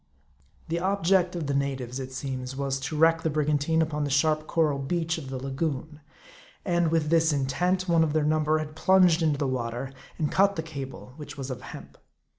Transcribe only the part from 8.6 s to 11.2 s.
plunged into the water, and cut the cable,